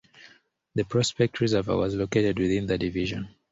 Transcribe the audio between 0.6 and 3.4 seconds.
The Prospect Reservoir was located within the Division.